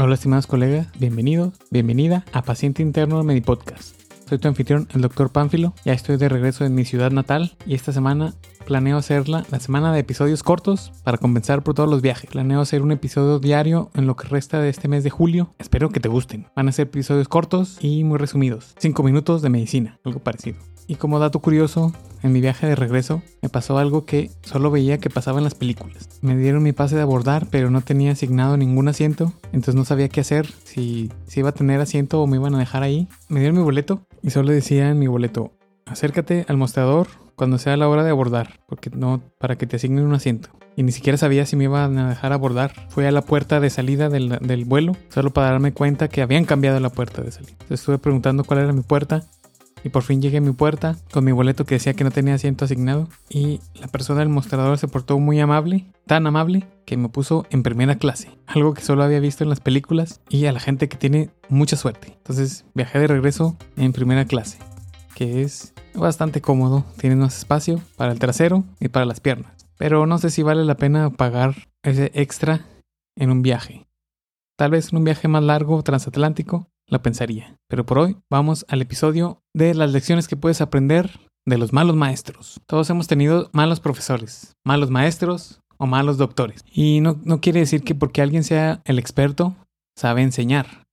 Hola 0.00 0.14
estimados 0.14 0.46
colegas, 0.46 0.86
bienvenidos, 1.00 1.54
bienvenida 1.72 2.24
a 2.32 2.42
Paciente 2.42 2.82
Interno 2.82 3.24
Medipodcast. 3.24 4.00
Soy 4.28 4.38
tu 4.38 4.46
anfitrión, 4.46 4.86
el 4.94 5.00
doctor 5.00 5.32
Pánfilo. 5.32 5.74
Ya 5.84 5.92
estoy 5.92 6.16
de 6.18 6.28
regreso 6.28 6.64
en 6.64 6.76
mi 6.76 6.84
ciudad 6.84 7.10
natal 7.10 7.56
y 7.66 7.74
esta 7.74 7.92
semana 7.92 8.32
planeo 8.64 8.96
hacerla 8.96 9.44
la 9.50 9.58
semana 9.58 9.92
de 9.92 9.98
episodios 9.98 10.44
cortos 10.44 10.92
para 11.02 11.18
compensar 11.18 11.64
por 11.64 11.74
todos 11.74 11.90
los 11.90 12.00
viajes. 12.00 12.30
Planeo 12.30 12.60
hacer 12.60 12.82
un 12.82 12.92
episodio 12.92 13.40
diario 13.40 13.90
en 13.94 14.06
lo 14.06 14.14
que 14.14 14.28
resta 14.28 14.60
de 14.60 14.68
este 14.68 14.86
mes 14.86 15.02
de 15.02 15.10
julio. 15.10 15.52
Espero 15.58 15.90
que 15.90 15.98
te 15.98 16.08
gusten. 16.08 16.46
Van 16.54 16.68
a 16.68 16.72
ser 16.72 16.86
episodios 16.86 17.26
cortos 17.26 17.78
y 17.80 18.04
muy 18.04 18.18
resumidos. 18.18 18.76
5 18.78 19.02
minutos 19.02 19.42
de 19.42 19.48
medicina, 19.48 19.98
algo 20.04 20.20
parecido. 20.20 20.58
Y 20.90 20.94
como 20.96 21.18
dato 21.18 21.40
curioso, 21.40 21.92
en 22.22 22.32
mi 22.32 22.40
viaje 22.40 22.66
de 22.66 22.74
regreso 22.74 23.22
me 23.42 23.50
pasó 23.50 23.76
algo 23.76 24.06
que 24.06 24.30
solo 24.40 24.70
veía 24.70 24.96
que 24.96 25.10
pasaba 25.10 25.36
en 25.36 25.44
las 25.44 25.54
películas. 25.54 26.08
Me 26.22 26.34
dieron 26.34 26.62
mi 26.62 26.72
pase 26.72 26.96
de 26.96 27.02
abordar, 27.02 27.46
pero 27.50 27.70
no 27.70 27.82
tenía 27.82 28.12
asignado 28.12 28.56
ningún 28.56 28.88
asiento, 28.88 29.34
entonces 29.52 29.74
no 29.74 29.84
sabía 29.84 30.08
qué 30.08 30.22
hacer, 30.22 30.50
si, 30.64 31.12
si 31.26 31.40
iba 31.40 31.50
a 31.50 31.52
tener 31.52 31.78
asiento 31.82 32.22
o 32.22 32.26
me 32.26 32.38
iban 32.38 32.54
a 32.54 32.58
dejar 32.58 32.82
ahí. 32.82 33.06
Me 33.28 33.40
dieron 33.40 33.58
mi 33.58 33.62
boleto 33.62 34.00
y 34.22 34.30
solo 34.30 34.50
decía 34.50 34.88
en 34.88 34.98
mi 34.98 35.08
boleto, 35.08 35.52
acércate 35.84 36.46
al 36.48 36.56
mostrador 36.56 37.08
cuando 37.36 37.58
sea 37.58 37.76
la 37.76 37.88
hora 37.88 38.02
de 38.02 38.10
abordar, 38.10 38.60
porque 38.66 38.88
no 38.88 39.20
para 39.38 39.56
que 39.56 39.66
te 39.66 39.76
asignen 39.76 40.06
un 40.06 40.14
asiento. 40.14 40.48
Y 40.74 40.84
ni 40.84 40.92
siquiera 40.92 41.18
sabía 41.18 41.44
si 41.44 41.56
me 41.56 41.64
iban 41.64 41.98
a 41.98 42.08
dejar 42.08 42.32
abordar. 42.32 42.72
Fui 42.88 43.04
a 43.04 43.10
la 43.10 43.22
puerta 43.22 43.58
de 43.58 43.68
salida 43.68 44.08
del, 44.08 44.38
del 44.40 44.64
vuelo, 44.64 44.96
solo 45.08 45.32
para 45.32 45.50
darme 45.50 45.72
cuenta 45.72 46.08
que 46.08 46.22
habían 46.22 46.44
cambiado 46.44 46.78
la 46.78 46.90
puerta 46.90 47.20
de 47.20 47.32
salida. 47.32 47.52
Entonces 47.52 47.80
estuve 47.80 47.98
preguntando 47.98 48.44
cuál 48.44 48.60
era 48.60 48.72
mi 48.72 48.82
puerta 48.82 49.24
y 49.84 49.88
por 49.88 50.02
fin 50.02 50.20
llegué 50.20 50.38
a 50.38 50.42
mi 50.42 50.52
puerta 50.52 50.96
con 51.12 51.24
mi 51.24 51.32
boleto 51.32 51.64
que 51.64 51.76
decía 51.76 51.94
que 51.94 52.04
no 52.04 52.10
tenía 52.10 52.34
asiento 52.34 52.64
asignado 52.64 53.08
y 53.28 53.60
la 53.74 53.88
persona 53.88 54.20
del 54.20 54.28
mostrador 54.28 54.78
se 54.78 54.88
portó 54.88 55.18
muy 55.18 55.40
amable, 55.40 55.86
tan 56.06 56.26
amable 56.26 56.66
que 56.84 56.96
me 56.96 57.08
puso 57.08 57.46
en 57.50 57.62
primera 57.62 57.96
clase, 57.96 58.30
algo 58.46 58.74
que 58.74 58.82
solo 58.82 59.02
había 59.02 59.20
visto 59.20 59.44
en 59.44 59.50
las 59.50 59.60
películas 59.60 60.20
y 60.28 60.46
a 60.46 60.52
la 60.52 60.60
gente 60.60 60.88
que 60.88 60.96
tiene 60.96 61.30
mucha 61.48 61.76
suerte. 61.76 62.14
Entonces 62.16 62.64
viajé 62.74 62.98
de 62.98 63.06
regreso 63.06 63.56
en 63.76 63.92
primera 63.92 64.24
clase, 64.24 64.58
que 65.14 65.42
es 65.42 65.74
bastante 65.94 66.40
cómodo, 66.40 66.84
tiene 66.98 67.16
más 67.16 67.38
espacio 67.38 67.80
para 67.96 68.12
el 68.12 68.18
trasero 68.18 68.64
y 68.80 68.88
para 68.88 69.06
las 69.06 69.20
piernas. 69.20 69.52
Pero 69.76 70.06
no 70.06 70.18
sé 70.18 70.30
si 70.30 70.42
vale 70.42 70.64
la 70.64 70.76
pena 70.76 71.10
pagar 71.10 71.68
ese 71.82 72.10
extra 72.14 72.66
en 73.16 73.30
un 73.30 73.42
viaje. 73.42 73.86
Tal 74.56 74.72
vez 74.72 74.92
en 74.92 74.98
un 74.98 75.04
viaje 75.04 75.28
más 75.28 75.42
largo 75.42 75.82
transatlántico 75.82 76.68
lo 76.88 77.02
pensaría. 77.02 77.56
Pero 77.68 77.86
por 77.86 77.98
hoy 77.98 78.16
vamos 78.30 78.64
al 78.68 78.82
episodio 78.82 79.42
de 79.54 79.74
las 79.74 79.92
lecciones 79.92 80.28
que 80.28 80.36
puedes 80.36 80.60
aprender 80.60 81.20
de 81.46 81.58
los 81.58 81.72
malos 81.72 81.96
maestros. 81.96 82.60
Todos 82.66 82.90
hemos 82.90 83.06
tenido 83.06 83.50
malos 83.52 83.80
profesores, 83.80 84.56
malos 84.64 84.90
maestros 84.90 85.60
o 85.78 85.86
malos 85.86 86.18
doctores. 86.18 86.64
Y 86.70 87.00
no, 87.00 87.20
no 87.24 87.40
quiere 87.40 87.60
decir 87.60 87.82
que 87.82 87.94
porque 87.94 88.22
alguien 88.22 88.44
sea 88.44 88.82
el 88.84 88.98
experto, 88.98 89.56
sabe 89.96 90.22
enseñar. 90.22 90.86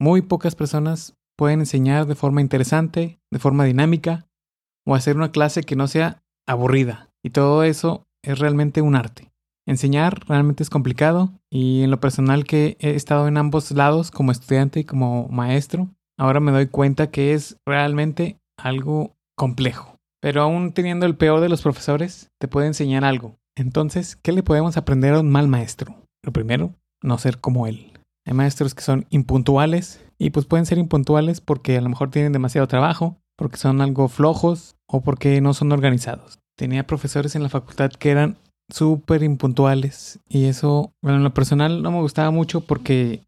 Muy 0.00 0.22
pocas 0.22 0.54
personas 0.54 1.14
pueden 1.36 1.60
enseñar 1.60 2.06
de 2.06 2.14
forma 2.14 2.40
interesante, 2.40 3.20
de 3.30 3.38
forma 3.38 3.64
dinámica, 3.64 4.26
o 4.86 4.94
hacer 4.94 5.16
una 5.16 5.30
clase 5.30 5.62
que 5.62 5.76
no 5.76 5.86
sea 5.88 6.22
aburrida. 6.46 7.10
Y 7.22 7.30
todo 7.30 7.64
eso 7.64 8.06
es 8.22 8.38
realmente 8.38 8.82
un 8.82 8.96
arte. 8.96 9.29
Enseñar 9.70 10.26
realmente 10.26 10.64
es 10.64 10.68
complicado 10.68 11.30
y 11.48 11.82
en 11.84 11.92
lo 11.92 12.00
personal 12.00 12.42
que 12.42 12.76
he 12.80 12.96
estado 12.96 13.28
en 13.28 13.36
ambos 13.36 13.70
lados 13.70 14.10
como 14.10 14.32
estudiante 14.32 14.80
y 14.80 14.84
como 14.84 15.28
maestro, 15.28 15.88
ahora 16.18 16.40
me 16.40 16.50
doy 16.50 16.66
cuenta 16.66 17.12
que 17.12 17.34
es 17.34 17.56
realmente 17.64 18.40
algo 18.58 19.14
complejo. 19.36 19.94
Pero 20.20 20.42
aún 20.42 20.72
teniendo 20.72 21.06
el 21.06 21.16
peor 21.16 21.38
de 21.38 21.48
los 21.48 21.62
profesores, 21.62 22.32
te 22.40 22.48
puede 22.48 22.66
enseñar 22.66 23.04
algo. 23.04 23.36
Entonces, 23.56 24.16
¿qué 24.16 24.32
le 24.32 24.42
podemos 24.42 24.76
aprender 24.76 25.14
a 25.14 25.20
un 25.20 25.30
mal 25.30 25.46
maestro? 25.46 25.94
Lo 26.24 26.32
primero, 26.32 26.74
no 27.00 27.16
ser 27.18 27.38
como 27.38 27.68
él. 27.68 27.92
Hay 28.26 28.34
maestros 28.34 28.74
que 28.74 28.82
son 28.82 29.06
impuntuales 29.10 30.04
y 30.18 30.30
pues 30.30 30.46
pueden 30.46 30.66
ser 30.66 30.78
impuntuales 30.78 31.40
porque 31.40 31.76
a 31.76 31.80
lo 31.80 31.90
mejor 31.90 32.10
tienen 32.10 32.32
demasiado 32.32 32.66
trabajo, 32.66 33.18
porque 33.36 33.56
son 33.56 33.80
algo 33.80 34.08
flojos 34.08 34.74
o 34.88 35.00
porque 35.00 35.40
no 35.40 35.54
son 35.54 35.70
organizados. 35.70 36.40
Tenía 36.58 36.88
profesores 36.88 37.36
en 37.36 37.44
la 37.44 37.48
facultad 37.50 37.92
que 37.92 38.10
eran 38.10 38.36
súper 38.72 39.22
impuntuales 39.22 40.20
y 40.28 40.44
eso, 40.44 40.92
bueno, 41.02 41.18
en 41.18 41.24
lo 41.24 41.34
personal 41.34 41.82
no 41.82 41.90
me 41.90 42.00
gustaba 42.00 42.30
mucho 42.30 42.60
porque 42.62 43.22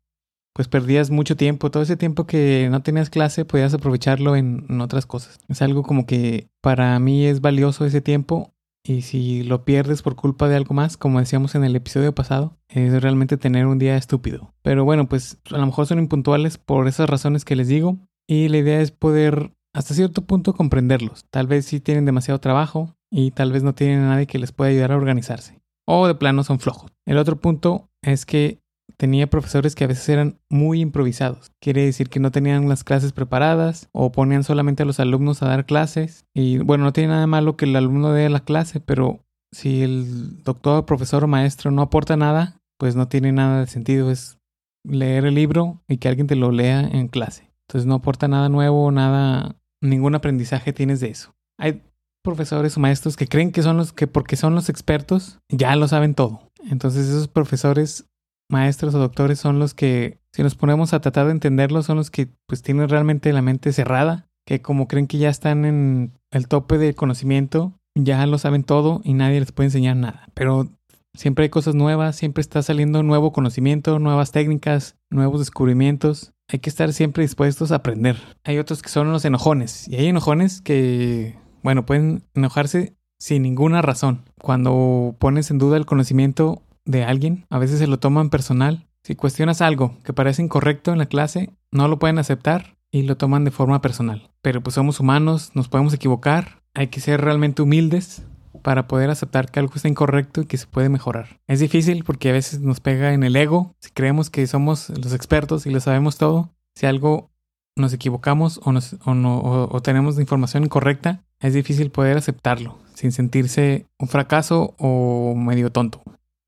pues 0.55 0.69
perdías 0.69 1.11
mucho 1.11 1.37
tiempo. 1.37 1.71
Todo 1.71 1.83
ese 1.83 1.97
tiempo 1.97 2.27
que 2.27 2.69
no 2.71 2.83
tenías 2.83 3.11
clase 3.11 3.45
podías 3.45 3.73
aprovecharlo 3.75 4.37
en, 4.37 4.67
en, 4.69 4.81
otras 4.81 5.07
cosas. 5.07 5.41
Es 5.49 5.63
algo 5.63 5.83
como 5.83 6.07
que 6.07 6.49
para 6.61 6.99
mí 6.99 7.25
es 7.25 7.41
valioso 7.41 7.87
ese 7.87 8.01
tiempo 8.01 8.53
y 8.85 9.03
si 9.03 9.45
lo 9.45 9.65
pierdes 9.65 10.03
por 10.03 10.17
culpa 10.17 10.49
de 10.49 10.57
algo 10.57 10.75
más, 10.75 10.97
como 10.97 11.21
decíamos 11.21 11.55
en 11.55 11.65
el 11.65 11.77
episodio 11.77 12.15
pasado, 12.15 12.59
es 12.69 13.01
realmente 13.01 13.37
tener 13.37 13.67
un 13.67 13.79
día 13.79 13.97
estúpido. 13.97 14.53
Pero 14.63 14.85
bueno, 14.85 15.09
pues 15.09 15.39
a 15.51 15.59
lo 15.59 15.67
mejor 15.67 15.87
son 15.87 16.01
impuntuales 16.01 16.59
por 16.59 16.89
esas 16.89 17.09
razones 17.09 17.45
que 17.45 17.57
les 17.57 17.69
digo 17.69 17.99
y 18.27 18.49
la 18.49 18.59
idea 18.59 18.81
es 18.81 18.91
poder 18.91 19.53
hasta 19.73 19.95
cierto 19.95 20.23
punto 20.23 20.55
comprenderlos. 20.55 21.25
Tal 21.31 21.47
vez 21.47 21.67
si 21.67 21.81
tienen 21.81 22.05
demasiado 22.05 22.41
trabajo 22.41 22.95
y 23.13 23.31
tal 23.31 23.53
vez 23.53 23.63
no 23.63 23.75
tienen 23.75 24.01
a 24.01 24.09
nadie 24.09 24.27
que 24.27 24.39
les 24.39 24.53
pueda 24.53 24.71
ayudar 24.71 24.91
a 24.91 24.97
organizarse. 24.97 25.61
O 25.87 26.07
de 26.07 26.15
plano 26.15 26.43
son 26.43 26.59
flojos. 26.59 26.91
El 27.07 27.19
otro 27.19 27.37
punto 27.37 27.91
es 28.03 28.25
que 28.25 28.61
tenía 28.97 29.29
profesores 29.29 29.75
que 29.75 29.85
a 29.85 29.89
veces 29.89 30.09
eran 30.09 30.39
muy 30.49 30.81
improvisados. 30.81 31.51
Quiere 31.61 31.85
decir 31.85 32.09
que 32.09 32.21
no 32.21 32.31
tenían 32.31 32.69
las 32.69 32.85
clases 32.85 33.13
preparadas 33.13 33.89
o 33.93 34.13
ponían 34.13 34.45
solamente 34.45 34.85
a 34.85 34.87
los 34.87 34.99
alumnos 34.99 35.43
a 35.43 35.49
dar 35.49 35.67
clases. 35.67 36.25
Y 36.35 36.59
bueno, 36.59 36.85
no 36.85 36.93
tiene 36.93 37.13
nada 37.13 37.27
malo 37.27 37.57
que 37.57 37.67
el 37.67 37.77
alumno 37.77 38.13
dé 38.13 38.29
la 38.31 38.41
clase, 38.41 38.81
pero 38.81 39.21
si 39.53 39.83
el 39.83 40.43
doctor, 40.43 40.87
profesor 40.87 41.25
o 41.25 41.29
maestro 41.29 41.71
no 41.71 41.83
aporta 41.83 42.17
nada, 42.17 42.61
pues 42.79 42.97
no 42.97 43.09
tiene 43.09 43.33
nada 43.33 43.61
de 43.61 43.67
sentido. 43.67 44.11
Es 44.11 44.39
leer 44.85 45.27
el 45.27 45.35
libro 45.35 45.83
y 45.87 45.99
que 45.99 46.09
alguien 46.09 46.27
te 46.29 46.37
lo 46.37 46.51
lea 46.51 46.81
en 46.81 47.09
clase. 47.09 47.51
Entonces 47.69 47.87
no 47.87 47.97
aporta 47.97 48.29
nada 48.29 48.49
nuevo, 48.49 48.91
nada, 48.91 49.57
ningún 49.83 50.15
aprendizaje 50.15 50.73
tienes 50.73 51.01
de 51.01 51.11
eso. 51.11 51.35
Hay 51.59 51.83
profesores 52.23 52.77
o 52.77 52.81
maestros 52.81 53.17
que 53.17 53.27
creen 53.27 53.53
que 53.53 53.63
son 53.63 53.77
los 53.77 53.93
que 53.93 54.07
porque 54.07 54.37
son 54.37 54.55
los 54.55 54.69
expertos 54.69 55.41
ya 55.49 55.77
lo 55.77 55.89
saben 55.89 56.15
todo. 56.15 56.51
Entonces 56.71 57.09
esos 57.09 57.29
profesores, 57.29 58.07
maestros 58.49 58.95
o 58.95 58.99
doctores 58.99 59.39
son 59.39 59.59
los 59.59 59.75
que 59.75 60.21
si 60.33 60.43
nos 60.43 60.55
ponemos 60.55 60.95
a 60.95 61.01
tratar 61.01 61.27
de 61.27 61.33
entenderlos 61.33 61.87
son 61.87 61.97
los 61.97 62.11
que 62.11 62.29
pues 62.47 62.63
tienen 62.63 62.89
realmente 62.89 63.33
la 63.33 63.43
mente 63.43 63.73
cerrada, 63.73 64.29
que 64.47 64.63
como 64.63 64.89
creen 64.89 65.07
que 65.07 65.19
ya 65.19 65.29
están 65.29 65.65
en 65.65 66.13
el 66.31 66.49
tope 66.49 66.79
del 66.79 66.95
conocimiento, 66.95 67.75
ya 67.95 68.25
lo 68.27 68.39
saben 68.39 68.65
todo 68.65 69.03
y 69.05 69.15
nadie 69.15 69.41
les 69.41 69.53
puede 69.53 69.67
enseñar 69.67 69.97
nada. 69.97 70.29
Pero 70.35 70.71
siempre 71.15 71.45
hay 71.45 71.49
cosas 71.51 71.75
nuevas, 71.75 72.17
siempre 72.17 72.41
está 72.41 72.63
saliendo 72.63 73.03
nuevo 73.03 73.33
conocimiento, 73.33 73.99
nuevas 73.99 74.33
técnicas, 74.33 74.97
nuevos 75.11 75.41
descubrimientos. 75.41 76.33
Hay 76.49 76.59
que 76.59 76.71
estar 76.71 76.93
siempre 76.93 77.23
dispuestos 77.23 77.73
a 77.73 77.77
aprender. 77.77 78.17
Hay 78.45 78.59
otros 78.59 78.83
que 78.83 78.89
son 78.89 79.13
los 79.13 79.25
enojones 79.25 79.89
y 79.89 79.97
hay 79.97 80.07
enojones 80.07 80.61
que 80.61 81.37
bueno, 81.63 81.87
pueden 81.87 82.25
enojarse 82.35 82.97
sin 83.19 83.43
ninguna 83.43 83.83
razón. 83.83 84.25
Cuando 84.41 85.15
pones 85.19 85.51
en 85.51 85.59
duda 85.59 85.77
el 85.77 85.87
conocimiento 85.87 86.63
de 86.85 87.05
alguien, 87.05 87.47
a 87.51 87.59
veces 87.59 87.79
se 87.79 87.87
lo 87.87 87.99
toman 87.99 88.31
personal. 88.31 88.89
Si 89.03 89.15
cuestionas 89.15 89.61
algo 89.61 89.97
que 90.05 90.13
parece 90.13 90.43
incorrecto 90.43 90.93
en 90.93 90.99
la 90.99 91.07
clase, 91.07 91.51
no 91.71 91.89
lo 91.89 91.99
pueden 91.99 92.19
aceptar 92.19 92.77
y 92.91 93.03
lo 93.03 93.17
toman 93.17 93.45
de 93.45 93.51
forma 93.51 93.81
personal. 93.81 94.31
Pero 94.43 94.63
pues 94.63 94.75
somos 94.75 95.01
humanos, 95.01 95.53
nos 95.55 95.69
podemos 95.69 95.95
equivocar, 95.95 96.63
hay 96.75 96.89
que 96.89 97.01
ser 97.01 97.21
realmente 97.21 97.63
humildes 97.63 98.25
para 98.63 98.87
poder 98.87 99.11
aceptar 99.11 99.51
que 99.51 99.61
algo 99.61 99.75
está 99.75 99.89
incorrecto 99.89 100.43
y 100.43 100.47
que 100.47 100.59
se 100.59 100.67
puede 100.67 100.89
mejorar. 100.89 101.41
Es 101.47 101.61
difícil 101.61 102.05
porque 102.05 102.31
a 102.31 102.33
veces 102.33 102.61
nos 102.61 102.81
pega 102.81 103.13
en 103.13 103.23
el 103.23 103.35
ego, 103.35 103.75
si 103.81 103.91
creemos 103.91 104.31
que 104.31 104.47
somos 104.47 104.91
los 104.91 105.15
expertos 105.15 105.67
y 105.67 105.71
lo 105.71 105.81
sabemos 105.81 106.17
todo, 106.17 106.51
si 106.75 106.87
algo 106.87 107.31
nos 107.77 107.93
equivocamos 107.93 108.61
o, 108.63 108.73
nos, 108.73 108.97
no, 109.07 109.69
o 109.71 109.83
tenemos 109.83 110.19
información 110.19 110.65
incorrecta, 110.65 111.25
es 111.43 111.55
difícil 111.55 111.91
poder 111.91 112.17
aceptarlo 112.17 112.79
sin 112.95 113.13
sentirse 113.13 113.87
un 113.99 114.09
fracaso 114.09 114.75
o 114.79 115.35
medio 115.35 115.71
tonto. 115.71 116.03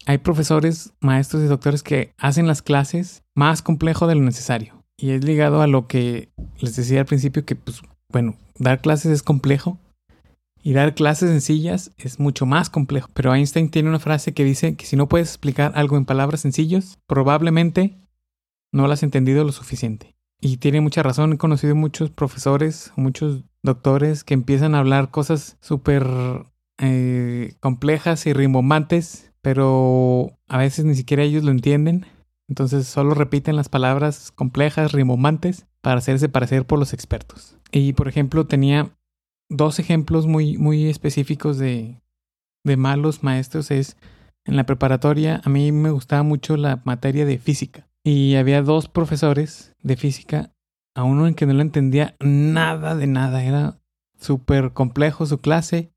Hay 0.07 0.19
profesores, 0.19 0.93
maestros 1.01 1.43
y 1.43 1.47
doctores 1.47 1.83
que 1.83 2.13
hacen 2.19 2.47
las 2.47 2.63
clases 2.63 3.23
más 3.35 3.63
complejo 3.63 4.07
de 4.07 4.15
lo 4.15 4.21
necesario. 4.21 4.85
Y 4.97 5.11
es 5.11 5.25
ligado 5.25 5.63
a 5.63 5.67
lo 5.67 5.89
que 5.89 6.29
les 6.61 6.77
decía 6.77 7.01
al 7.01 7.07
principio 7.07 7.45
que, 7.45 7.57
pues, 7.57 7.83
bueno, 8.11 8.37
dar 8.59 8.81
clases 8.81 9.11
es 9.11 9.23
complejo 9.23 9.79
y 10.63 10.73
dar 10.75 10.95
clases 10.95 11.31
sencillas 11.31 11.91
es 11.97 12.21
mucho 12.21 12.47
más 12.47 12.71
complejo. 12.71 13.11
Pero 13.15 13.35
Einstein 13.35 13.71
tiene 13.71 13.89
una 13.89 13.99
frase 13.99 14.33
que 14.33 14.45
dice 14.45 14.77
que 14.77 14.87
si 14.87 14.97
no 14.97 15.09
puedes 15.09 15.29
explicar 15.29 15.73
algo 15.75 15.97
en 15.97 16.05
palabras 16.05 16.43
sencillas, 16.43 16.99
probablemente 17.07 17.97
no 18.73 18.87
lo 18.87 18.93
has 18.93 19.03
entendido 19.03 19.43
lo 19.45 19.53
suficiente. 19.53 20.15
Y 20.45 20.59
tiene 20.59 20.83
mucha 20.83 21.03
razón, 21.03 21.33
he 21.33 21.39
conocido 21.39 21.75
muchos 21.75 22.11
profesores, 22.11 22.93
muchos 22.97 23.45
doctores 23.63 24.25
que 24.25 24.35
empiezan 24.35 24.75
a 24.75 24.81
hablar 24.81 25.11
cosas 25.11 25.57
súper 25.63 26.07
eh, 26.77 27.55
complejas 27.61 28.27
y 28.27 28.35
rimbombantes, 28.35 29.33
pero 29.41 30.37
a 30.47 30.59
veces 30.59 30.85
ni 30.85 30.97
siquiera 30.97 31.23
ellos 31.23 31.45
lo 31.45 31.51
entienden. 31.51 32.05
Entonces 32.47 32.87
solo 32.87 33.15
repiten 33.15 33.57
las 33.57 33.71
palabras 33.71 34.33
complejas, 34.33 34.93
rimbombantes, 34.93 35.65
para 35.81 35.97
hacerse 35.97 36.29
parecer 36.29 36.67
por 36.67 36.79
los 36.79 36.93
expertos. 36.93 37.57
Y 37.73 37.95
por 37.95 38.07
ejemplo, 38.09 38.47
tenía 38.47 38.91
dos 39.49 39.79
ejemplos 39.79 40.27
muy, 40.27 40.59
muy 40.59 40.89
específicos 40.89 41.57
de, 41.57 42.03
de 42.65 42.77
malos 42.77 43.23
maestros. 43.23 43.71
Es 43.71 43.97
en 44.45 44.57
la 44.57 44.67
preparatoria, 44.67 45.41
a 45.43 45.49
mí 45.49 45.73
me 45.73 45.91
gustaba 45.91 46.23
mucho 46.23 46.59
la 46.59 46.83
materia 46.85 47.25
de 47.25 47.39
física. 47.39 47.89
Y 48.05 48.37
había 48.37 48.63
dos 48.63 48.89
profesores 48.89 49.75
de 49.83 49.97
física, 49.97 50.53
a 50.95 51.03
uno 51.03 51.27
en 51.27 51.35
que 51.35 51.47
no 51.47 51.55
le 51.55 51.63
entendía 51.63 52.15
nada 52.21 52.95
de 52.95 53.07
nada, 53.07 53.43
era 53.43 53.81
súper 54.21 54.73
complejo 54.73 55.27
su 55.27 55.39
clase, 55.39 55.93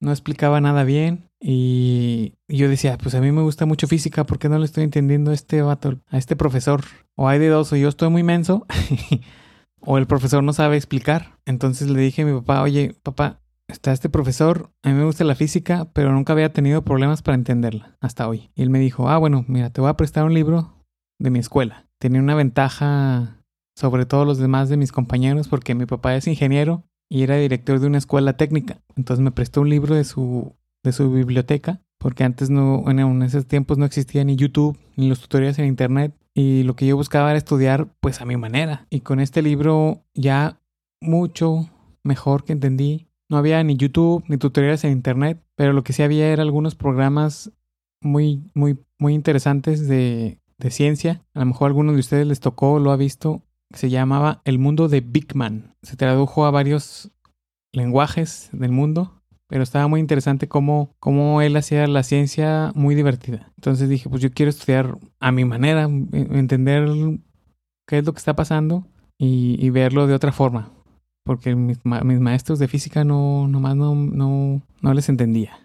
no 0.00 0.10
explicaba 0.10 0.60
nada 0.60 0.84
bien 0.84 1.28
y 1.40 2.34
yo 2.48 2.68
decía, 2.68 2.96
pues 2.98 3.14
a 3.14 3.20
mí 3.20 3.30
me 3.30 3.42
gusta 3.42 3.66
mucho 3.66 3.86
física, 3.86 4.24
¿por 4.24 4.38
qué 4.38 4.48
no 4.48 4.58
le 4.58 4.64
estoy 4.64 4.84
entendiendo 4.84 5.30
a 5.30 5.34
este 5.34 5.60
vato, 5.62 6.00
a 6.08 6.18
este 6.18 6.36
profesor? 6.36 6.82
O 7.14 7.28
hay 7.28 7.38
de 7.38 7.48
dos, 7.48 7.72
o 7.72 7.76
yo 7.76 7.88
estoy 7.88 8.08
muy 8.08 8.22
menso, 8.22 8.66
o 9.80 9.98
el 9.98 10.06
profesor 10.06 10.42
no 10.42 10.54
sabe 10.54 10.76
explicar. 10.76 11.38
Entonces 11.44 11.90
le 11.90 12.00
dije 12.00 12.22
a 12.22 12.26
mi 12.26 12.32
papá, 12.32 12.62
oye, 12.62 12.96
papá, 13.02 13.42
está 13.68 13.92
este 13.92 14.08
profesor, 14.08 14.70
a 14.82 14.88
mí 14.88 14.94
me 14.94 15.04
gusta 15.04 15.24
la 15.24 15.34
física, 15.34 15.90
pero 15.92 16.12
nunca 16.12 16.32
había 16.32 16.52
tenido 16.52 16.82
problemas 16.82 17.22
para 17.22 17.36
entenderla 17.36 17.96
hasta 18.00 18.26
hoy. 18.26 18.50
Y 18.54 18.62
él 18.62 18.70
me 18.70 18.78
dijo, 18.78 19.08
ah, 19.08 19.18
bueno, 19.18 19.44
mira, 19.46 19.70
te 19.70 19.82
voy 19.82 19.90
a 19.90 19.96
prestar 19.96 20.24
un 20.24 20.34
libro 20.34 20.83
de 21.18 21.30
mi 21.30 21.38
escuela. 21.38 21.86
Tenía 21.98 22.20
una 22.20 22.34
ventaja 22.34 23.40
sobre 23.76 24.06
todos 24.06 24.26
los 24.26 24.38
demás 24.38 24.68
de 24.68 24.76
mis 24.76 24.92
compañeros 24.92 25.48
porque 25.48 25.74
mi 25.74 25.86
papá 25.86 26.14
es 26.16 26.26
ingeniero 26.26 26.84
y 27.08 27.22
era 27.22 27.36
director 27.36 27.80
de 27.80 27.86
una 27.86 27.98
escuela 27.98 28.36
técnica. 28.36 28.80
Entonces 28.96 29.22
me 29.22 29.32
prestó 29.32 29.60
un 29.60 29.70
libro 29.70 29.94
de 29.94 30.04
su, 30.04 30.54
de 30.82 30.92
su 30.92 31.10
biblioteca 31.10 31.80
porque 31.98 32.24
antes 32.24 32.50
no, 32.50 32.84
en 32.88 33.22
esos 33.22 33.46
tiempos 33.46 33.78
no 33.78 33.84
existía 33.84 34.24
ni 34.24 34.36
YouTube 34.36 34.78
ni 34.96 35.08
los 35.08 35.20
tutoriales 35.20 35.58
en 35.58 35.66
internet 35.66 36.14
y 36.34 36.64
lo 36.64 36.76
que 36.76 36.86
yo 36.86 36.96
buscaba 36.96 37.30
era 37.30 37.38
estudiar 37.38 37.88
pues 38.00 38.20
a 38.20 38.26
mi 38.26 38.36
manera. 38.36 38.86
Y 38.90 39.00
con 39.00 39.20
este 39.20 39.42
libro 39.42 40.04
ya 40.14 40.60
mucho 41.00 41.70
mejor 42.02 42.44
que 42.44 42.52
entendí 42.52 43.08
no 43.28 43.38
había 43.38 43.62
ni 43.64 43.76
YouTube 43.76 44.24
ni 44.28 44.36
tutoriales 44.36 44.84
en 44.84 44.92
Internet, 44.92 45.42
pero 45.56 45.72
lo 45.72 45.82
que 45.82 45.92
sí 45.92 46.02
había 46.02 46.28
era 46.28 46.42
algunos 46.42 46.74
programas 46.74 47.50
muy, 48.00 48.42
muy, 48.54 48.78
muy 48.98 49.14
interesantes 49.14 49.88
de, 49.88 50.38
de 50.58 50.70
ciencia. 50.70 51.22
A 51.34 51.40
lo 51.40 51.46
mejor 51.46 51.66
a 51.66 51.68
alguno 51.68 51.92
de 51.92 51.98
ustedes 51.98 52.26
les 52.26 52.40
tocó, 52.40 52.78
lo 52.78 52.90
ha 52.90 52.96
visto. 52.96 53.42
Se 53.74 53.90
llamaba 53.90 54.42
El 54.44 54.58
mundo 54.58 54.88
de 54.88 55.00
Big 55.00 55.34
Man. 55.34 55.74
Se 55.82 55.96
tradujo 55.96 56.46
a 56.46 56.50
varios 56.50 57.10
lenguajes 57.72 58.48
del 58.52 58.70
mundo, 58.70 59.22
pero 59.48 59.62
estaba 59.62 59.88
muy 59.88 60.00
interesante 60.00 60.48
cómo, 60.48 60.94
cómo 61.00 61.42
él 61.42 61.56
hacía 61.56 61.86
la 61.86 62.02
ciencia 62.02 62.72
muy 62.74 62.94
divertida. 62.94 63.52
Entonces 63.56 63.88
dije, 63.88 64.08
pues 64.08 64.22
yo 64.22 64.30
quiero 64.30 64.50
estudiar 64.50 64.98
a 65.20 65.32
mi 65.32 65.44
manera, 65.44 65.82
entender 65.82 66.88
qué 67.86 67.98
es 67.98 68.06
lo 68.06 68.12
que 68.12 68.18
está 68.18 68.36
pasando 68.36 68.86
y, 69.18 69.70
verlo 69.70 70.06
de 70.06 70.14
otra 70.14 70.32
forma 70.32 70.70
porque 71.24 71.56
mis, 71.56 71.78
maestros 71.84 72.58
de 72.58 72.68
física 72.68 73.02
no, 73.02 73.48
nomás 73.48 73.74
no, 73.74 73.94
no, 73.94 74.60
no 74.82 74.94
les 74.94 75.08
entendía. 75.08 75.58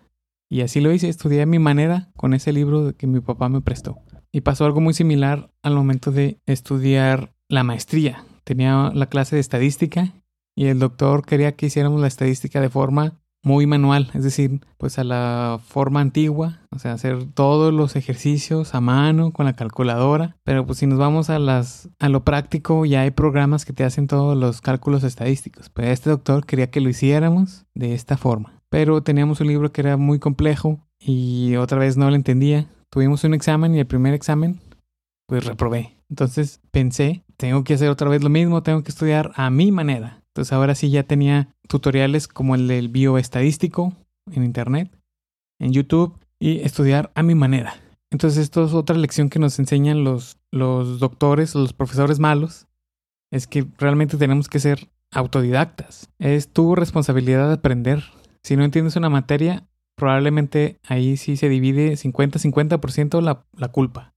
Y 0.50 0.62
así 0.62 0.80
lo 0.82 0.92
hice, 0.92 1.10
estudié 1.10 1.44
a 1.44 1.46
mi 1.46 1.60
manera 1.60 2.10
con 2.16 2.34
ese 2.34 2.52
libro 2.54 2.96
que 2.98 3.08
mi 3.08 3.20
papá 3.20 3.50
me 3.50 3.62
prestó. 3.62 4.00
Y 4.32 4.42
pasó 4.42 4.66
algo 4.66 4.82
muy 4.82 4.94
similar 4.94 5.52
al 5.64 5.76
momento 5.76 6.12
de 6.12 6.40
estudiar 6.46 7.34
la 7.48 7.64
maestría. 7.64 8.24
Tenía 8.44 8.92
la 8.94 9.08
clase 9.08 9.36
de 9.36 9.42
estadística 9.42 10.14
y 10.56 10.66
el 10.66 10.80
doctor 10.80 11.26
quería 11.26 11.54
que 11.54 11.68
hiciéramos 11.68 12.02
la 12.02 12.08
estadística 12.08 12.62
de 12.62 12.70
forma 12.70 13.20
muy 13.44 13.68
manual, 13.68 14.12
es 14.14 14.24
decir, 14.24 14.60
pues 14.78 15.00
a 15.00 15.04
la 15.04 15.60
forma 15.66 16.02
antigua, 16.02 16.60
o 16.72 16.80
sea, 16.80 16.94
hacer 16.94 17.24
todos 17.34 17.74
los 17.74 17.96
ejercicios 17.96 18.76
a 18.76 18.82
mano 18.82 19.32
con 19.32 19.46
la 19.46 19.56
calculadora, 19.56 20.36
pero 20.44 20.66
pues 20.66 20.80
si 20.80 20.88
nos 20.88 21.00
vamos 21.00 21.30
a 21.30 21.40
las 21.40 21.90
a 22.00 22.10
lo 22.10 22.24
práctico 22.26 22.86
ya 22.86 23.02
hay 23.02 23.12
programas 23.12 23.66
que 23.66 23.74
te 23.74 23.84
hacen 23.84 24.08
todos 24.08 24.38
los 24.38 24.62
cálculos 24.62 25.04
estadísticos, 25.04 25.70
pero 25.70 25.88
este 25.88 26.10
doctor 26.10 26.46
quería 26.46 26.70
que 26.70 26.82
lo 26.82 26.90
hiciéramos 26.90 27.66
de 27.74 27.94
esta 27.94 28.18
forma. 28.18 28.62
Pero 28.70 29.02
teníamos 29.02 29.42
un 29.42 29.48
libro 29.48 29.72
que 29.72 29.82
era 29.82 29.98
muy 29.98 30.20
complejo 30.20 30.86
y 31.00 31.56
otra 31.56 31.80
vez 31.80 31.98
no 31.98 32.10
lo 32.10 32.16
entendía. 32.16 32.68
Tuvimos 32.92 33.24
un 33.24 33.34
examen 33.34 33.76
y 33.76 33.80
el 33.80 33.88
primer 33.88 34.14
examen 34.14 34.60
pues 35.28 35.46
reprobé. 35.46 35.96
Entonces 36.10 36.60
pensé, 36.72 37.24
tengo 37.38 37.64
que 37.64 37.76
hacer 37.76 37.90
otra 37.90 38.10
vez 38.10 38.24
lo 38.24 38.30
mismo, 38.30 38.64
tengo 38.64 38.84
que 38.84 38.90
estudiar 38.90 39.32
a 39.36 39.50
mi 39.50 39.72
manera. 39.72 40.24
Entonces 40.30 40.54
ahora 40.54 40.74
sí 40.74 40.90
ya 40.90 41.04
tenía 41.04 41.50
tutoriales 41.68 42.28
como 42.28 42.56
el 42.56 42.68
del 42.68 42.90
bioestadístico 42.90 43.94
en 44.32 44.44
internet, 44.44 44.92
en 45.60 45.72
YouTube 45.72 46.18
y 46.40 46.62
estudiar 46.62 47.12
a 47.14 47.22
mi 47.22 47.36
manera. 47.36 47.76
Entonces 48.12 48.40
esto 48.40 48.66
es 48.66 48.74
otra 48.74 48.98
lección 48.98 49.30
que 49.30 49.38
nos 49.38 49.60
enseñan 49.60 50.04
los, 50.04 50.38
los 50.52 51.00
doctores 51.00 51.54
los 51.54 51.74
profesores 51.74 52.20
malos. 52.20 52.66
Es 53.32 53.46
que 53.46 53.68
realmente 53.78 54.18
tenemos 54.18 54.48
que 54.48 54.60
ser 54.60 54.90
autodidactas. 55.12 56.10
Es 56.18 56.52
tu 56.52 56.76
responsabilidad 56.76 57.48
de 57.48 57.54
aprender. 57.54 58.04
Si 58.44 58.56
no 58.56 58.64
entiendes 58.64 58.96
una 58.96 59.10
materia, 59.10 59.68
probablemente 60.00 60.80
ahí 60.88 61.16
sí 61.18 61.38
se 61.38 61.50
divide 61.50 61.94
50-50% 61.94 63.22
la, 63.22 63.46
la 63.56 63.68
culpa. 63.68 64.14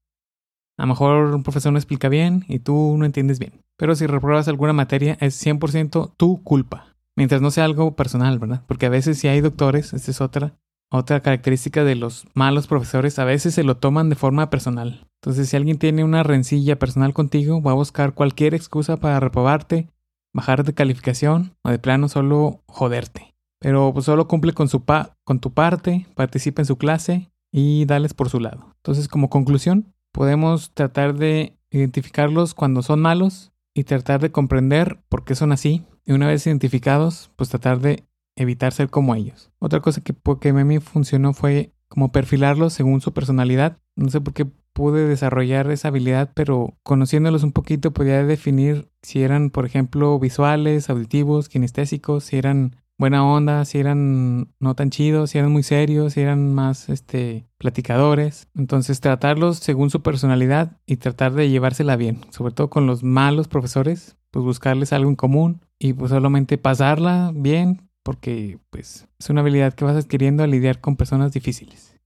A 0.78 0.84
lo 0.84 0.88
mejor 0.88 1.34
un 1.34 1.42
profesor 1.42 1.72
no 1.72 1.78
explica 1.78 2.08
bien 2.08 2.44
y 2.48 2.60
tú 2.60 2.96
no 2.98 3.04
entiendes 3.04 3.38
bien. 3.38 3.62
Pero 3.76 3.94
si 3.94 4.06
repruebas 4.06 4.48
alguna 4.48 4.72
materia 4.72 5.18
es 5.20 5.44
100% 5.44 6.14
tu 6.16 6.42
culpa. 6.42 6.96
Mientras 7.16 7.42
no 7.42 7.50
sea 7.50 7.64
algo 7.64 7.94
personal, 7.94 8.38
¿verdad? 8.38 8.62
Porque 8.66 8.86
a 8.86 8.90
veces 8.90 9.18
si 9.18 9.28
hay 9.28 9.40
doctores, 9.40 9.92
esta 9.92 10.10
es 10.10 10.20
otra, 10.20 10.54
otra 10.90 11.20
característica 11.20 11.84
de 11.84 11.94
los 11.94 12.26
malos 12.34 12.66
profesores, 12.66 13.18
a 13.18 13.24
veces 13.24 13.54
se 13.54 13.64
lo 13.64 13.76
toman 13.76 14.08
de 14.08 14.16
forma 14.16 14.48
personal. 14.50 15.06
Entonces 15.20 15.48
si 15.48 15.56
alguien 15.56 15.78
tiene 15.78 16.04
una 16.04 16.22
rencilla 16.22 16.78
personal 16.78 17.12
contigo, 17.12 17.60
va 17.60 17.72
a 17.72 17.74
buscar 17.74 18.14
cualquier 18.14 18.54
excusa 18.54 18.96
para 18.96 19.20
reprobarte, 19.20 19.88
bajar 20.34 20.64
de 20.64 20.74
calificación 20.74 21.54
o 21.62 21.70
de 21.70 21.78
plano 21.78 22.08
solo 22.08 22.62
joderte. 22.66 23.31
Pero 23.62 23.92
pues 23.92 24.04
solo 24.06 24.26
cumple 24.26 24.52
con, 24.52 24.68
su 24.68 24.84
pa 24.84 25.16
con 25.24 25.38
tu 25.38 25.52
parte, 25.52 26.06
participa 26.16 26.62
en 26.62 26.66
su 26.66 26.76
clase 26.76 27.30
y 27.52 27.84
dales 27.84 28.12
por 28.12 28.28
su 28.28 28.40
lado. 28.40 28.74
Entonces 28.78 29.06
como 29.06 29.30
conclusión, 29.30 29.94
podemos 30.12 30.72
tratar 30.74 31.14
de 31.14 31.56
identificarlos 31.70 32.54
cuando 32.54 32.82
son 32.82 33.00
malos 33.00 33.52
y 33.72 33.84
tratar 33.84 34.20
de 34.20 34.32
comprender 34.32 35.00
por 35.08 35.24
qué 35.24 35.36
son 35.36 35.52
así. 35.52 35.86
Y 36.04 36.12
una 36.12 36.26
vez 36.26 36.44
identificados, 36.46 37.30
pues 37.36 37.50
tratar 37.50 37.78
de 37.80 38.04
evitar 38.34 38.72
ser 38.72 38.90
como 38.90 39.14
ellos. 39.14 39.52
Otra 39.60 39.80
cosa 39.80 40.00
que, 40.00 40.14
que 40.40 40.52
mí 40.52 40.80
funcionó 40.80 41.32
fue 41.32 41.72
como 41.88 42.10
perfilarlos 42.10 42.72
según 42.72 43.00
su 43.00 43.12
personalidad. 43.12 43.78
No 43.94 44.08
sé 44.08 44.20
por 44.20 44.34
qué 44.34 44.46
pude 44.72 45.06
desarrollar 45.06 45.70
esa 45.70 45.88
habilidad, 45.88 46.32
pero 46.34 46.74
conociéndolos 46.82 47.44
un 47.44 47.52
poquito 47.52 47.92
podía 47.92 48.24
definir 48.24 48.88
si 49.02 49.22
eran, 49.22 49.50
por 49.50 49.66
ejemplo, 49.66 50.18
visuales, 50.18 50.90
auditivos, 50.90 51.48
kinestésicos, 51.48 52.24
si 52.24 52.38
eran 52.38 52.76
buena 53.02 53.26
onda, 53.26 53.64
si 53.64 53.80
eran 53.80 54.54
no 54.60 54.76
tan 54.76 54.90
chidos, 54.90 55.30
si 55.30 55.38
eran 55.38 55.50
muy 55.50 55.64
serios, 55.64 56.12
si 56.12 56.20
eran 56.20 56.54
más 56.54 56.88
este 56.88 57.48
platicadores. 57.58 58.46
Entonces 58.54 59.00
tratarlos 59.00 59.56
según 59.56 59.90
su 59.90 60.02
personalidad 60.02 60.78
y 60.86 60.98
tratar 60.98 61.32
de 61.32 61.50
llevársela 61.50 61.96
bien, 61.96 62.20
sobre 62.30 62.54
todo 62.54 62.70
con 62.70 62.86
los 62.86 63.02
malos 63.02 63.48
profesores, 63.48 64.16
pues 64.30 64.44
buscarles 64.44 64.92
algo 64.92 65.10
en 65.10 65.16
común 65.16 65.62
y 65.80 65.94
pues 65.94 66.12
solamente 66.12 66.58
pasarla 66.58 67.32
bien 67.34 67.88
porque 68.04 68.60
pues 68.70 69.08
es 69.18 69.30
una 69.30 69.40
habilidad 69.40 69.74
que 69.74 69.84
vas 69.84 69.96
adquiriendo 69.96 70.44
a 70.44 70.46
lidiar 70.46 70.80
con 70.80 70.94
personas 70.94 71.32
difíciles. 71.32 71.96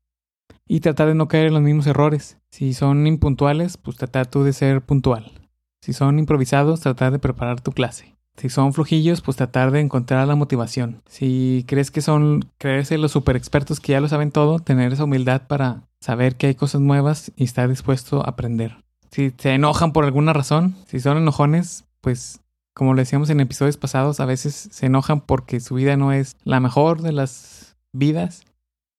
Y 0.67 0.81
tratar 0.81 1.09
de 1.09 1.15
no 1.15 1.29
caer 1.29 1.49
en 1.49 1.53
los 1.53 1.63
mismos 1.63 1.87
errores. 1.87 2.39
Si 2.51 2.73
son 2.73 3.07
impuntuales, 3.07 3.77
pues 3.77 3.99
tratar 3.99 4.29
tú 4.29 4.45
de 4.45 4.55
ser 4.55 4.81
puntual. 4.81 5.31
Si 5.83 5.93
son 5.93 6.19
improvisados, 6.19 6.81
tratar 6.81 7.13
de 7.13 7.19
preparar 7.19 7.61
tu 7.61 7.73
clase. 7.73 8.16
Si 8.37 8.49
son 8.49 8.73
flojillos, 8.73 9.23
pues 9.23 9.37
tratar 9.37 9.71
de 9.71 9.81
encontrar 9.81 10.29
la 10.29 10.35
motivación. 10.35 11.03
Si 11.09 11.65
crees 11.67 11.91
que 11.91 12.03
son, 12.03 12.51
creerse 12.59 12.99
los 12.99 13.13
super 13.13 13.37
expertos 13.37 13.81
que 13.81 13.93
ya 13.93 14.01
lo 14.01 14.09
saben 14.09 14.31
todo, 14.31 14.59
tener 14.59 14.93
esa 14.93 15.05
humildad 15.05 15.43
para 15.47 15.83
saber 16.01 16.37
que 16.37 16.49
hay 16.49 16.55
cosas 16.55 16.81
nuevas 16.81 17.33
y 17.37 17.45
estar 17.45 17.69
dispuesto 17.69 18.21
a 18.21 18.31
aprender. 18.31 18.77
Si 19.11 19.33
se 19.39 19.55
enojan 19.55 19.93
por 19.93 20.05
alguna 20.05 20.33
razón, 20.33 20.77
si 20.87 21.01
son 21.01 21.17
enojones, 21.17 21.85
pues 22.01 22.41
como 22.75 22.93
lo 22.93 23.01
decíamos 23.01 23.31
en 23.31 23.41
episodios 23.41 23.79
pasados, 23.79 24.21
a 24.21 24.27
veces 24.27 24.69
se 24.71 24.87
enojan 24.87 25.23
porque 25.23 25.61
su 25.61 25.77
vida 25.77 25.97
no 25.97 26.13
es 26.13 26.37
la 26.45 26.61
mejor 26.61 27.01
de 27.01 27.13
las 27.13 27.77
vidas 27.93 28.45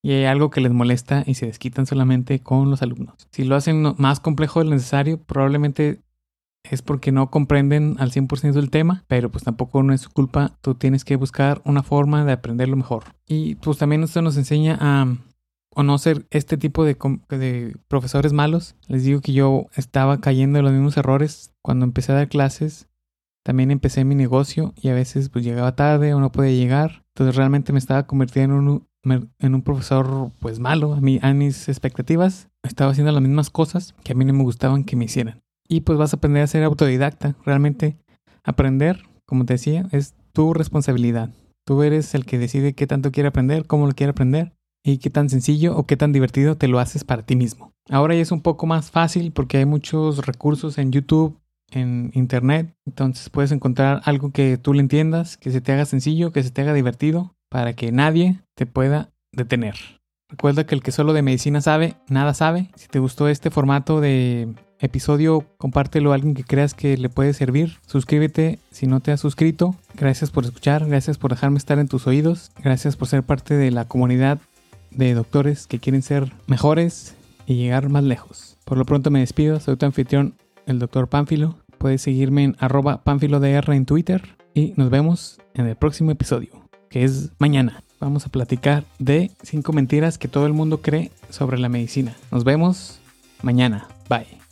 y 0.01 0.13
hay 0.13 0.25
algo 0.25 0.49
que 0.49 0.61
les 0.61 0.71
molesta 0.71 1.23
y 1.27 1.35
se 1.35 1.45
desquitan 1.45 1.85
solamente 1.85 2.39
con 2.39 2.71
los 2.71 2.81
alumnos. 2.81 3.27
Si 3.31 3.43
lo 3.43 3.55
hacen 3.55 3.93
más 3.97 4.19
complejo 4.19 4.59
de 4.59 4.65
lo 4.65 4.71
necesario, 4.71 5.21
probablemente 5.21 6.01
es 6.71 6.81
porque 6.81 7.11
no 7.11 7.29
comprenden 7.29 7.95
al 7.99 8.11
100% 8.11 8.57
el 8.57 8.69
tema, 8.69 9.03
pero 9.07 9.31
pues 9.31 9.43
tampoco 9.43 9.83
no 9.83 9.93
es 9.93 10.01
su 10.01 10.09
culpa, 10.09 10.57
tú 10.61 10.75
tienes 10.75 11.05
que 11.05 11.15
buscar 11.15 11.61
una 11.65 11.83
forma 11.83 12.25
de 12.25 12.33
aprenderlo 12.33 12.75
mejor. 12.75 13.03
Y 13.25 13.55
pues 13.55 13.77
también 13.77 14.03
esto 14.03 14.21
nos 14.21 14.37
enseña 14.37 14.77
a 14.79 15.07
o 15.77 15.83
no 15.83 15.99
ser 15.99 16.25
este 16.31 16.57
tipo 16.57 16.83
de, 16.83 16.97
de, 17.29 17.77
profesores 17.87 18.33
malos. 18.33 18.75
Les 18.87 19.03
digo 19.03 19.21
que 19.21 19.31
yo 19.31 19.67
estaba 19.75 20.19
cayendo 20.19 20.57
en 20.57 20.65
los 20.65 20.73
mismos 20.73 20.97
errores 20.97 21.53
cuando 21.61 21.85
empecé 21.85 22.11
a 22.11 22.15
dar 22.15 22.29
clases. 22.29 22.87
También 23.43 23.69
empecé 23.69 24.03
mi 24.03 24.15
negocio 24.15 24.73
y 24.75 24.89
a 24.89 24.95
veces 24.95 25.29
pues 25.29 25.45
llegaba 25.45 25.75
tarde 25.75 26.15
o 26.15 26.19
no 26.19 26.31
podía 26.31 26.51
llegar. 26.51 27.05
Entonces 27.09 27.35
realmente 27.35 27.73
me 27.73 27.79
estaba 27.79 28.07
convirtiendo 28.07 28.57
en 28.57 28.67
un, 28.67 29.31
en 29.37 29.53
un 29.53 29.61
profesor 29.61 30.31
pues 30.39 30.57
malo 30.57 30.95
a, 30.95 30.99
mí, 30.99 31.19
a 31.21 31.31
mis 31.33 31.69
expectativas. 31.69 32.49
Estaba 32.63 32.89
haciendo 32.89 33.11
las 33.11 33.21
mismas 33.21 33.51
cosas 33.51 33.93
que 34.03 34.13
a 34.13 34.15
mí 34.15 34.25
no 34.25 34.33
me 34.33 34.43
gustaban 34.43 34.83
que 34.83 34.95
me 34.95 35.05
hicieran 35.05 35.43
y 35.67 35.81
pues 35.81 35.97
vas 35.97 36.13
a 36.13 36.17
aprender 36.17 36.43
a 36.43 36.47
ser 36.47 36.63
autodidacta. 36.63 37.35
Realmente 37.45 37.97
aprender, 38.43 39.03
como 39.25 39.45
te 39.45 39.53
decía, 39.53 39.87
es 39.91 40.15
tu 40.33 40.53
responsabilidad. 40.53 41.31
Tú 41.65 41.83
eres 41.83 42.15
el 42.15 42.25
que 42.25 42.37
decide 42.37 42.73
qué 42.73 42.87
tanto 42.87 43.11
quiere 43.11 43.29
aprender, 43.29 43.65
cómo 43.65 43.87
lo 43.87 43.93
quiere 43.93 44.11
aprender 44.11 44.53
y 44.83 44.99
qué 44.99 45.09
tan 45.09 45.29
sencillo 45.29 45.75
o 45.75 45.85
qué 45.85 45.97
tan 45.97 46.13
divertido 46.13 46.55
te 46.55 46.67
lo 46.67 46.79
haces 46.79 47.03
para 47.03 47.23
ti 47.23 47.35
mismo. 47.35 47.73
Ahora 47.89 48.15
ya 48.15 48.21
es 48.21 48.31
un 48.31 48.41
poco 48.41 48.65
más 48.65 48.91
fácil 48.91 49.31
porque 49.31 49.57
hay 49.57 49.65
muchos 49.65 50.25
recursos 50.25 50.77
en 50.77 50.91
YouTube, 50.91 51.37
en 51.71 52.11
Internet. 52.13 52.73
Entonces 52.85 53.29
puedes 53.29 53.51
encontrar 53.51 54.01
algo 54.05 54.31
que 54.31 54.57
tú 54.57 54.73
le 54.73 54.79
entiendas, 54.79 55.37
que 55.37 55.51
se 55.51 55.61
te 55.61 55.73
haga 55.73 55.85
sencillo, 55.85 56.31
que 56.31 56.43
se 56.43 56.51
te 56.51 56.61
haga 56.61 56.73
divertido, 56.73 57.35
para 57.49 57.73
que 57.73 57.91
nadie 57.91 58.41
te 58.55 58.65
pueda 58.65 59.11
detener. 59.33 59.75
Recuerda 60.29 60.65
que 60.65 60.75
el 60.75 60.83
que 60.83 60.91
solo 60.91 61.13
de 61.13 61.21
medicina 61.21 61.61
sabe, 61.61 61.95
nada 62.09 62.33
sabe. 62.33 62.69
Si 62.75 62.87
te 62.87 62.99
gustó 62.99 63.29
este 63.29 63.49
formato 63.49 64.01
de 64.01 64.53
episodio, 64.79 65.45
compártelo 65.57 66.11
a 66.11 66.15
alguien 66.15 66.33
que 66.33 66.43
creas 66.43 66.73
que 66.73 66.97
le 66.97 67.09
puede 67.09 67.33
servir. 67.33 67.77
Suscríbete 67.85 68.59
si 68.71 68.87
no 68.87 68.99
te 68.99 69.11
has 69.11 69.19
suscrito. 69.19 69.75
Gracias 69.95 70.31
por 70.31 70.45
escuchar, 70.45 70.85
gracias 70.87 71.17
por 71.17 71.31
dejarme 71.31 71.57
estar 71.57 71.79
en 71.79 71.87
tus 71.87 72.07
oídos. 72.07 72.51
Gracias 72.63 72.95
por 72.95 73.07
ser 73.07 73.23
parte 73.23 73.55
de 73.55 73.71
la 73.71 73.85
comunidad 73.85 74.39
de 74.91 75.13
doctores 75.13 75.67
que 75.67 75.79
quieren 75.79 76.01
ser 76.01 76.31
mejores 76.47 77.15
y 77.45 77.55
llegar 77.55 77.89
más 77.89 78.03
lejos. 78.03 78.57
Por 78.65 78.77
lo 78.77 78.85
pronto 78.85 79.11
me 79.11 79.19
despido, 79.19 79.59
soy 79.59 79.77
tu 79.77 79.85
anfitrión, 79.85 80.35
el 80.65 80.79
doctor 80.79 81.07
Pánfilo. 81.07 81.57
Puedes 81.77 82.01
seguirme 82.01 82.43
en 82.43 82.55
arroba 82.59 83.03
pánfilodr 83.03 83.71
en 83.71 83.85
Twitter 83.85 84.35
y 84.53 84.73
nos 84.77 84.89
vemos 84.89 85.39
en 85.53 85.67
el 85.67 85.75
próximo 85.75 86.11
episodio, 86.11 86.49
que 86.89 87.03
es 87.03 87.31
mañana 87.37 87.83
vamos 87.99 88.25
a 88.25 88.29
platicar 88.29 88.83
de 88.99 89.31
cinco 89.43 89.73
mentiras 89.73 90.17
que 90.17 90.27
todo 90.27 90.45
el 90.45 90.53
mundo 90.53 90.81
cree 90.81 91.11
sobre 91.29 91.59
la 91.59 91.69
medicina. 91.69 92.15
Nos 92.31 92.43
vemos 92.43 92.99
mañana. 93.41 93.87
Bye. 94.09 94.46